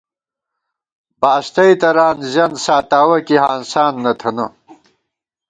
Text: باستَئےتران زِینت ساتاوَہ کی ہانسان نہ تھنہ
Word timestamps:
باستَئےتران 1.19 2.17
زِینت 2.31 2.55
ساتاوَہ 2.65 3.17
کی 3.27 3.35
ہانسان 3.43 3.93
نہ 4.03 4.11
تھنہ 4.19 4.45